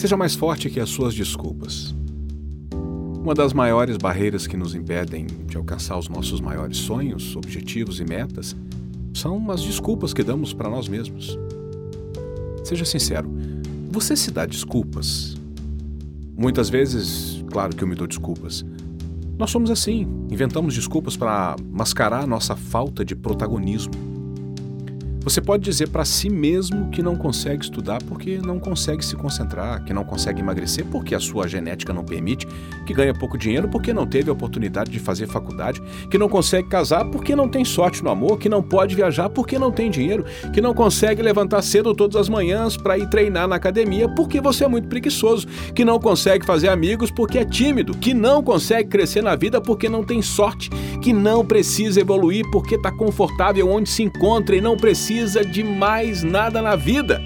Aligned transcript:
Seja 0.00 0.16
mais 0.16 0.34
forte 0.34 0.70
que 0.70 0.80
as 0.80 0.88
suas 0.88 1.14
desculpas. 1.14 1.94
Uma 3.22 3.34
das 3.34 3.52
maiores 3.52 3.98
barreiras 3.98 4.46
que 4.46 4.56
nos 4.56 4.74
impedem 4.74 5.26
de 5.26 5.58
alcançar 5.58 5.98
os 5.98 6.08
nossos 6.08 6.40
maiores 6.40 6.78
sonhos, 6.78 7.36
objetivos 7.36 8.00
e 8.00 8.04
metas 8.06 8.56
são 9.12 9.50
as 9.50 9.62
desculpas 9.62 10.14
que 10.14 10.22
damos 10.22 10.54
para 10.54 10.70
nós 10.70 10.88
mesmos. 10.88 11.38
Seja 12.64 12.86
sincero, 12.86 13.30
você 13.90 14.16
se 14.16 14.30
dá 14.30 14.46
desculpas? 14.46 15.36
Muitas 16.34 16.70
vezes, 16.70 17.44
claro 17.50 17.76
que 17.76 17.84
eu 17.84 17.86
me 17.86 17.94
dou 17.94 18.06
desculpas. 18.06 18.64
Nós 19.38 19.50
somos 19.50 19.70
assim, 19.70 20.08
inventamos 20.30 20.74
desculpas 20.74 21.14
para 21.14 21.56
mascarar 21.70 22.26
nossa 22.26 22.56
falta 22.56 23.04
de 23.04 23.14
protagonismo. 23.14 23.92
Você 25.22 25.38
pode 25.38 25.62
dizer 25.62 25.88
para 25.88 26.02
si 26.02 26.30
mesmo 26.30 26.88
que 26.88 27.02
não 27.02 27.14
consegue 27.14 27.62
estudar 27.62 28.02
porque 28.04 28.38
não 28.38 28.58
consegue 28.58 29.04
se 29.04 29.14
concentrar, 29.14 29.84
que 29.84 29.92
não 29.92 30.02
consegue 30.02 30.40
emagrecer 30.40 30.86
porque 30.86 31.14
a 31.14 31.20
sua 31.20 31.46
genética 31.46 31.92
não 31.92 32.02
permite, 32.02 32.48
que 32.86 32.94
ganha 32.94 33.12
pouco 33.12 33.36
dinheiro 33.36 33.68
porque 33.68 33.92
não 33.92 34.06
teve 34.06 34.30
a 34.30 34.32
oportunidade 34.32 34.90
de 34.90 34.98
fazer 34.98 35.26
faculdade, 35.26 35.82
que 36.10 36.16
não 36.16 36.26
consegue 36.26 36.68
casar 36.68 37.04
porque 37.04 37.36
não 37.36 37.50
tem 37.50 37.66
sorte 37.66 38.02
no 38.02 38.08
amor, 38.08 38.38
que 38.38 38.48
não 38.48 38.62
pode 38.62 38.96
viajar 38.96 39.28
porque 39.28 39.58
não 39.58 39.70
tem 39.70 39.90
dinheiro, 39.90 40.24
que 40.54 40.60
não 40.60 40.72
consegue 40.72 41.20
levantar 41.20 41.60
cedo 41.60 41.94
todas 41.94 42.16
as 42.16 42.28
manhãs 42.30 42.78
para 42.78 42.96
ir 42.96 43.08
treinar 43.10 43.46
na 43.46 43.56
academia 43.56 44.08
porque 44.08 44.40
você 44.40 44.64
é 44.64 44.68
muito 44.68 44.88
preguiçoso, 44.88 45.46
que 45.74 45.84
não 45.84 46.00
consegue 46.00 46.46
fazer 46.46 46.70
amigos 46.70 47.10
porque 47.10 47.38
é 47.38 47.44
tímido, 47.44 47.94
que 47.94 48.14
não 48.14 48.42
consegue 48.42 48.88
crescer 48.88 49.22
na 49.22 49.36
vida 49.36 49.60
porque 49.60 49.86
não 49.86 50.02
tem 50.02 50.22
sorte, 50.22 50.70
que 51.02 51.12
não 51.12 51.44
precisa 51.44 52.00
evoluir 52.00 52.50
porque 52.50 52.76
está 52.76 52.90
confortável 52.90 53.68
onde 53.68 53.90
se 53.90 54.02
encontra 54.02 54.56
e 54.56 54.62
não 54.62 54.78
precisa 54.78 55.09
precisa 55.10 55.44
de 55.44 55.64
mais 55.64 56.22
nada 56.22 56.62
na 56.62 56.76
vida. 56.76 57.20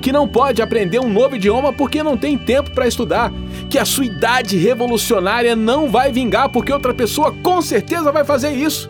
Que 0.00 0.12
não 0.12 0.28
pode 0.28 0.62
aprender 0.62 1.00
um 1.00 1.12
novo 1.12 1.34
idioma 1.34 1.72
porque 1.72 2.02
não 2.02 2.16
tem 2.16 2.38
tempo 2.38 2.70
para 2.70 2.86
estudar. 2.86 3.32
Que 3.68 3.78
a 3.78 3.84
sua 3.84 4.06
idade 4.06 4.56
revolucionária 4.56 5.56
não 5.56 5.90
vai 5.90 6.12
vingar 6.12 6.48
porque 6.48 6.72
outra 6.72 6.94
pessoa 6.94 7.34
com 7.42 7.60
certeza 7.60 8.12
vai 8.12 8.24
fazer 8.24 8.50
isso. 8.50 8.88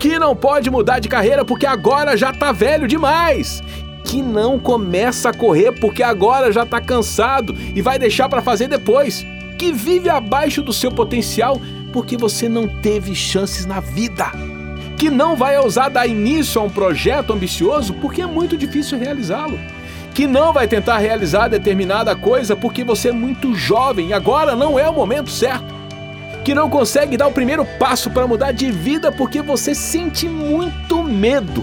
Que 0.00 0.18
não 0.18 0.34
pode 0.34 0.68
mudar 0.68 0.98
de 0.98 1.08
carreira 1.08 1.44
porque 1.44 1.64
agora 1.64 2.16
já 2.16 2.32
tá 2.32 2.50
velho 2.50 2.88
demais. 2.88 3.62
Que 4.04 4.20
não 4.20 4.58
começa 4.58 5.30
a 5.30 5.34
correr 5.34 5.72
porque 5.72 6.02
agora 6.02 6.50
já 6.50 6.66
tá 6.66 6.80
cansado 6.80 7.54
e 7.74 7.80
vai 7.80 8.00
deixar 8.00 8.28
para 8.28 8.42
fazer 8.42 8.66
depois. 8.66 9.24
Que 9.58 9.72
vive 9.72 10.08
abaixo 10.08 10.60
do 10.60 10.72
seu 10.72 10.90
potencial 10.90 11.60
porque 11.92 12.16
você 12.16 12.48
não 12.48 12.66
teve 12.66 13.14
chances 13.14 13.64
na 13.64 13.78
vida 13.78 14.55
que 14.96 15.10
não 15.10 15.36
vai 15.36 15.58
ousar 15.58 15.90
dar 15.90 16.06
início 16.06 16.60
a 16.60 16.64
um 16.64 16.70
projeto 16.70 17.32
ambicioso 17.32 17.94
porque 17.94 18.22
é 18.22 18.26
muito 18.26 18.56
difícil 18.56 18.98
realizá-lo. 18.98 19.58
Que 20.14 20.26
não 20.26 20.52
vai 20.52 20.66
tentar 20.66 20.98
realizar 20.98 21.48
determinada 21.48 22.16
coisa 22.16 22.56
porque 22.56 22.82
você 22.82 23.10
é 23.10 23.12
muito 23.12 23.54
jovem 23.54 24.08
e 24.08 24.12
agora 24.14 24.56
não 24.56 24.78
é 24.78 24.88
o 24.88 24.94
momento 24.94 25.30
certo. 25.30 25.74
Que 26.42 26.54
não 26.54 26.70
consegue 26.70 27.16
dar 27.16 27.26
o 27.26 27.32
primeiro 27.32 27.66
passo 27.78 28.10
para 28.10 28.26
mudar 28.26 28.52
de 28.52 28.70
vida 28.70 29.12
porque 29.12 29.42
você 29.42 29.74
sente 29.74 30.26
muito 30.28 31.02
medo. 31.02 31.62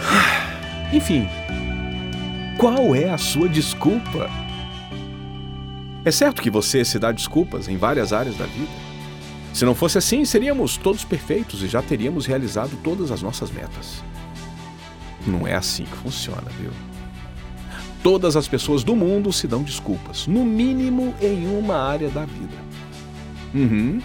Enfim, 0.92 1.28
qual 2.58 2.94
é 2.96 3.10
a 3.10 3.18
sua 3.18 3.48
desculpa? 3.48 4.28
É 6.04 6.10
certo 6.10 6.42
que 6.42 6.50
você 6.50 6.84
se 6.84 6.98
dá 6.98 7.12
desculpas 7.12 7.68
em 7.68 7.76
várias 7.76 8.12
áreas 8.12 8.36
da 8.36 8.46
vida. 8.46 8.93
Se 9.54 9.64
não 9.64 9.74
fosse 9.74 9.96
assim, 9.96 10.24
seríamos 10.24 10.76
todos 10.76 11.04
perfeitos 11.04 11.62
e 11.62 11.68
já 11.68 11.80
teríamos 11.80 12.26
realizado 12.26 12.76
todas 12.82 13.12
as 13.12 13.22
nossas 13.22 13.52
metas. 13.52 14.02
Não 15.24 15.46
é 15.46 15.54
assim 15.54 15.84
que 15.84 15.96
funciona, 15.96 16.50
viu? 16.58 16.72
Todas 18.02 18.34
as 18.34 18.48
pessoas 18.48 18.82
do 18.82 18.96
mundo 18.96 19.32
se 19.32 19.46
dão 19.46 19.62
desculpas, 19.62 20.26
no 20.26 20.44
mínimo 20.44 21.14
em 21.22 21.46
uma 21.56 21.76
área 21.76 22.10
da 22.10 22.24
vida. 22.24 22.56
Uhum. 23.54 24.02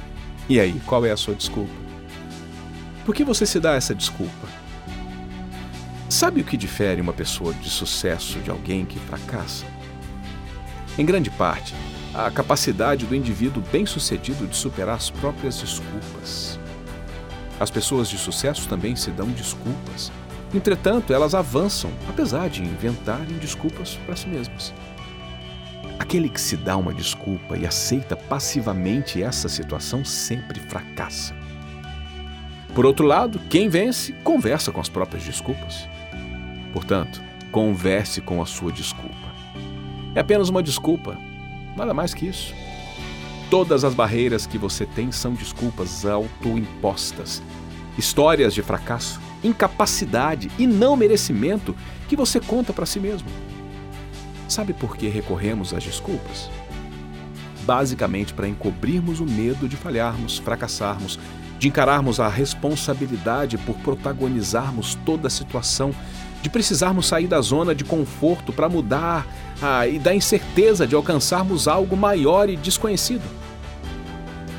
E 0.47 0.59
aí, 0.59 0.79
qual 0.85 1.03
é 1.03 1.09
a 1.09 1.17
sua 1.17 1.33
desculpa? 1.33 1.73
Por 3.03 3.15
que 3.15 3.23
você 3.23 3.43
se 3.43 3.59
dá 3.59 3.73
essa 3.73 3.95
desculpa? 3.95 4.47
Sabe 6.07 6.41
o 6.41 6.43
que 6.43 6.55
difere 6.55 7.01
uma 7.01 7.11
pessoa 7.11 7.55
de 7.55 7.71
sucesso 7.71 8.37
de 8.39 8.51
alguém 8.51 8.85
que 8.85 8.99
fracassa? 8.99 9.65
Em 10.95 11.05
grande 11.05 11.31
parte, 11.31 11.73
a 12.25 12.31
capacidade 12.31 13.05
do 13.05 13.15
indivíduo 13.15 13.63
bem-sucedido 13.71 14.45
de 14.45 14.55
superar 14.55 14.95
as 14.95 15.09
próprias 15.09 15.57
desculpas. 15.57 16.59
As 17.59 17.71
pessoas 17.71 18.09
de 18.09 18.17
sucesso 18.17 18.67
também 18.67 18.95
se 18.95 19.09
dão 19.11 19.27
desculpas. 19.27 20.11
Entretanto, 20.53 21.13
elas 21.13 21.33
avançam, 21.33 21.91
apesar 22.09 22.49
de 22.49 22.61
inventarem 22.61 23.37
desculpas 23.37 23.95
para 24.05 24.15
si 24.15 24.27
mesmas. 24.27 24.73
Aquele 25.97 26.29
que 26.29 26.41
se 26.41 26.57
dá 26.57 26.75
uma 26.75 26.93
desculpa 26.93 27.57
e 27.57 27.65
aceita 27.65 28.15
passivamente 28.15 29.21
essa 29.21 29.47
situação 29.47 30.03
sempre 30.03 30.59
fracassa. 30.59 31.35
Por 32.73 32.85
outro 32.85 33.05
lado, 33.05 33.39
quem 33.49 33.69
vence 33.69 34.13
conversa 34.23 34.71
com 34.71 34.81
as 34.81 34.89
próprias 34.89 35.23
desculpas. 35.23 35.87
Portanto, 36.73 37.21
converse 37.51 38.21
com 38.21 38.41
a 38.41 38.45
sua 38.45 38.71
desculpa. 38.71 39.29
É 40.15 40.21
apenas 40.21 40.49
uma 40.49 40.63
desculpa, 40.63 41.17
Nada 41.79 41.93
mais 41.93 42.13
que 42.13 42.25
isso. 42.25 42.53
Todas 43.49 43.85
as 43.85 43.93
barreiras 43.93 44.45
que 44.45 44.57
você 44.57 44.85
tem 44.85 45.13
são 45.13 45.33
desculpas 45.33 46.05
autoimpostas, 46.05 47.41
histórias 47.97 48.53
de 48.53 48.61
fracasso, 48.61 49.17
incapacidade 49.41 50.51
e 50.59 50.67
não 50.67 50.97
merecimento 50.97 51.73
que 52.09 52.17
você 52.17 52.41
conta 52.41 52.73
para 52.73 52.85
si 52.85 52.99
mesmo. 52.99 53.29
Sabe 54.49 54.73
por 54.73 54.97
que 54.97 55.07
recorremos 55.07 55.73
às 55.73 55.81
desculpas? 55.81 56.49
Basicamente 57.61 58.33
para 58.33 58.49
encobrirmos 58.49 59.21
o 59.21 59.25
medo 59.25 59.65
de 59.65 59.77
falharmos, 59.77 60.37
fracassarmos, 60.37 61.17
de 61.57 61.69
encararmos 61.69 62.19
a 62.19 62.27
responsabilidade 62.27 63.57
por 63.57 63.77
protagonizarmos 63.77 64.95
toda 65.05 65.27
a 65.27 65.31
situação 65.31 65.95
de 66.41 66.49
precisarmos 66.49 67.07
sair 67.07 67.27
da 67.27 67.41
zona 67.41 67.75
de 67.75 67.83
conforto 67.83 68.53
para 68.53 68.69
mudar 68.69 69.27
ah, 69.61 69.87
e 69.87 69.99
da 69.99 70.13
incerteza 70.13 70.87
de 70.87 70.95
alcançarmos 70.95 71.67
algo 71.67 71.97
maior 71.97 72.49
e 72.49 72.55
desconhecido. 72.55 73.23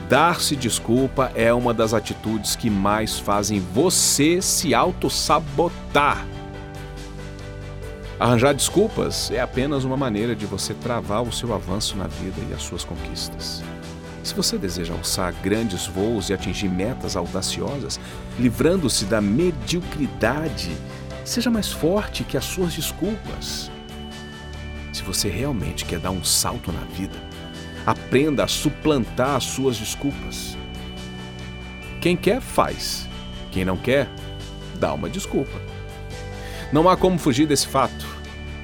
Dar-se 0.09 0.57
desculpa 0.57 1.31
é 1.35 1.55
uma 1.55 1.73
das 1.73 1.95
atitudes 1.95 2.57
que 2.57 2.69
mais 2.69 3.19
fazem 3.19 3.61
você 3.61 4.43
se 4.43 4.75
auto-sabotar. 4.75 6.27
Arranjar 8.19 8.53
desculpas 8.53 9.31
é 9.31 9.41
apenas 9.41 9.85
uma 9.85 9.97
maneira 9.97 10.35
de 10.35 10.45
você 10.45 10.75
travar 10.75 11.23
o 11.23 11.33
seu 11.33 11.55
avanço 11.55 11.97
na 11.97 12.07
vida 12.07 12.37
e 12.51 12.53
as 12.53 12.61
suas 12.61 12.85
conquistas. 12.85 13.63
Se 14.23 14.35
você 14.35 14.59
deseja 14.59 14.93
alçar 14.93 15.33
grandes 15.43 15.87
voos 15.87 16.29
e 16.29 16.35
atingir 16.35 16.69
metas 16.69 17.17
audaciosas, 17.17 17.99
livrando-se 18.39 19.07
da 19.07 19.21
mediocridade 19.21 20.77
Seja 21.31 21.49
mais 21.49 21.71
forte 21.71 22.25
que 22.25 22.37
as 22.37 22.45
suas 22.45 22.75
desculpas. 22.75 23.71
Se 24.93 25.01
você 25.05 25.29
realmente 25.29 25.85
quer 25.85 26.01
dar 26.01 26.11
um 26.11 26.25
salto 26.25 26.73
na 26.73 26.81
vida, 26.81 27.15
aprenda 27.87 28.43
a 28.43 28.49
suplantar 28.49 29.37
as 29.37 29.45
suas 29.45 29.77
desculpas. 29.77 30.59
Quem 32.01 32.17
quer, 32.17 32.41
faz. 32.41 33.09
Quem 33.53 33.65
não 33.65 33.77
quer, 33.77 34.09
dá 34.81 34.93
uma 34.93 35.09
desculpa. 35.09 35.57
Não 36.73 36.89
há 36.89 36.97
como 36.97 37.17
fugir 37.17 37.47
desse 37.47 37.69
fato. 37.69 38.09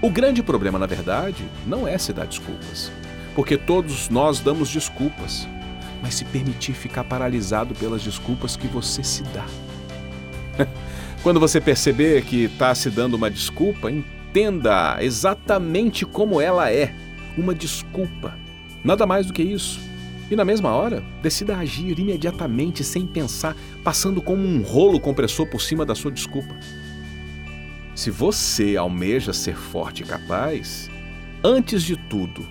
O 0.03 0.10
grande 0.10 0.43
problema, 0.43 0.77
na 0.77 0.87
verdade, 0.87 1.44
não 1.69 1.87
é 1.87 1.97
se 1.97 2.12
dar 2.12 2.27
desculpas, 2.27 2.91
porque 3.37 3.56
todos 3.56 4.09
nós 4.09 4.41
damos 4.41 4.69
desculpas, 4.71 5.47
mas 6.03 6.16
se 6.16 6.25
permitir 6.25 6.72
ficar 6.72 7.04
paralisado 7.04 7.77
pelas 7.77 8.03
desculpas 8.03 8.56
que 8.56 8.66
você 8.66 9.04
se 9.04 9.22
dá. 9.22 9.47
Quando 11.22 11.41
você 11.41 11.60
perceber 11.60 12.22
que 12.25 12.44
está 12.44 12.75
se 12.75 12.88
dando 12.91 13.15
uma 13.15 13.31
desculpa, 13.31 13.91
entenda 13.91 14.99
exatamente 15.00 16.04
como 16.04 16.41
ela 16.41 16.71
é. 16.71 16.95
Uma 17.36 17.54
desculpa. 17.54 18.36
Nada 18.84 19.07
mais 19.07 19.27
do 19.27 19.33
que 19.33 19.42
isso. 19.42 19.80
E 20.30 20.34
na 20.34 20.45
mesma 20.45 20.71
hora, 20.71 21.04
decida 21.22 21.57
agir 21.57 21.98
imediatamente, 21.98 22.83
sem 22.83 23.07
pensar, 23.07 23.57
passando 23.84 24.21
como 24.21 24.42
um 24.42 24.63
rolo 24.63 24.98
compressor 24.98 25.47
por 25.47 25.60
cima 25.60 25.84
da 25.84 25.95
sua 25.95 26.10
desculpa. 26.10 26.57
Se 27.95 28.10
você 28.10 28.77
almeja 28.77 29.33
ser 29.33 29.57
forte 29.57 30.03
e 30.03 30.07
capaz, 30.07 30.91
antes 31.42 31.83
de 31.83 31.97
tudo, 31.97 32.47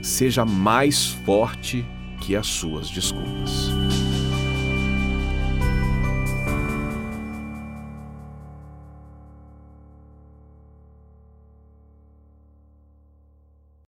seja 0.00 0.44
mais 0.44 1.08
forte 1.08 1.84
que 2.20 2.36
as 2.36 2.46
suas 2.46 2.88
desculpas. 2.88 3.70